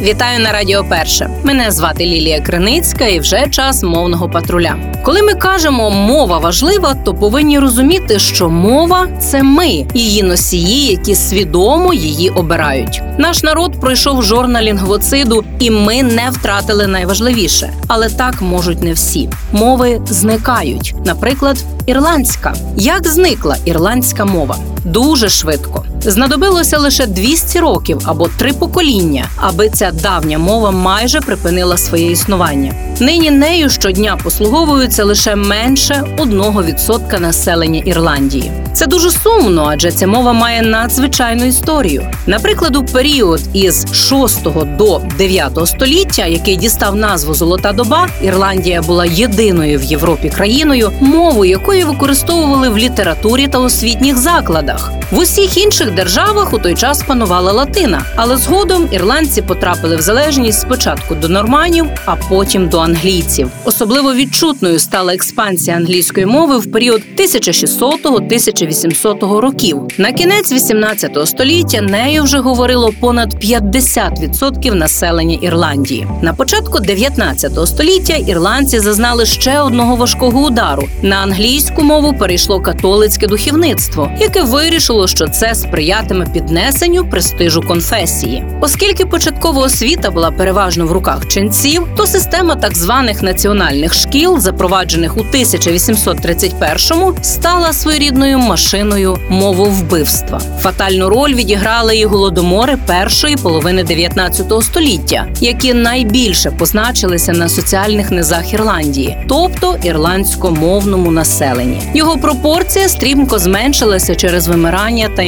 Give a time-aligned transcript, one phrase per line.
[0.00, 1.30] Вітаю на Радіо Перше.
[1.44, 4.76] Мене звати Лілія Криницька і вже час мовного патруля.
[5.04, 11.14] Коли ми кажемо мова важлива, то повинні розуміти, що мова це ми, її носії, які
[11.14, 13.02] свідомо її обирають.
[13.18, 17.70] Наш народ пройшов жорна лінгвоциду, і ми не втратили найважливіше.
[17.88, 19.28] Але так можуть не всі.
[19.52, 20.94] Мови зникають.
[21.04, 22.54] Наприклад, ірландська.
[22.76, 24.56] Як зникла ірландська мова?
[24.84, 25.84] Дуже швидко.
[26.06, 32.74] Знадобилося лише 200 років або три покоління, аби ця давня мова майже припинила своє існування.
[33.00, 38.52] Нині нею щодня послуговуються лише менше 1% населення Ірландії.
[38.74, 42.06] Це дуже сумно, адже ця мова має надзвичайну історію.
[42.26, 44.42] Наприклад, у період із 6
[44.76, 51.44] до 9 століття, який дістав назву Золота доба, Ірландія була єдиною в Європі країною, мову
[51.44, 54.90] якої використовували в літературі та освітніх закладах.
[55.10, 60.60] В усіх інших державах у той час панувала латина, але згодом ірландці потрапили в залежність
[60.60, 63.50] спочатку до норманів, а потім до англійців.
[63.64, 69.80] Особливо відчутною стала експансія англійської мови в період 1600-1800 років.
[69.98, 76.06] На кінець 18 століття нею вже говорило понад 50% населення Ірландії.
[76.22, 80.88] На початку 19 століття ірландці зазнали ще одного важкого удару.
[81.02, 88.44] На англійську мову перейшло католицьке духовництво, яке вирішило, що це сприятиме піднесенню престижу конфесії.
[88.60, 95.16] Оскільки початкова освіта була переважно в руках ченців, то система так званих національних шкіл, запроваджених
[95.16, 100.40] у 1831-му, стала своєрідною машиною мововбивства.
[100.60, 108.52] Фатальну роль відіграли і голодомори першої половини 19 століття, які найбільше позначилися на соціальних низах
[108.52, 111.80] Ірландії, тобто ірландськомовному населенні.
[111.94, 115.22] Його пропорція стрімко зменшилася через вимирання та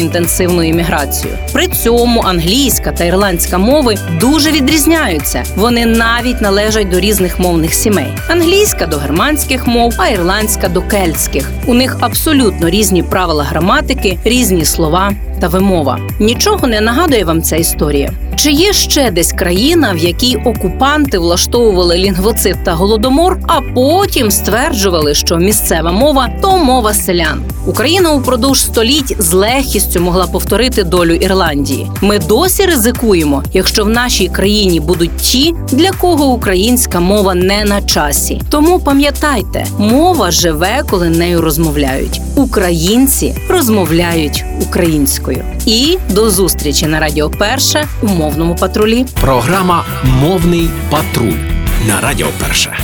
[0.47, 1.35] інтенсивну імміграцію.
[1.53, 5.43] При цьому англійська та ірландська мови дуже відрізняються.
[5.57, 11.51] Вони навіть належать до різних мовних сімей: англійська до германських мов, а ірландська до кельтських.
[11.67, 15.99] У них абсолютно різні правила граматики, різні слова та вимова.
[16.21, 18.11] Нічого не нагадує вам ця історія.
[18.37, 25.15] Чи є ще десь країна, в якій окупанти влаштовували лінгвоцид та голодомор, а потім стверджували,
[25.15, 27.43] що місцева мова то мова селян?
[27.67, 31.91] Україна упродовж століть з легкістю могла повторити долю Ірландії.
[32.01, 37.83] Ми досі ризикуємо, якщо в нашій країні будуть ті, для кого українська мова не на
[37.83, 38.41] часі.
[38.51, 42.21] Тому пам'ятайте, мова живе, коли нею розмовляють.
[42.37, 45.45] Українці розмовляють українською.
[45.67, 49.07] І до зустрічі на Радіо Перше у мовному патрулі.
[49.21, 51.39] Програма Мовний патруль
[51.89, 52.79] на Радіо Перше.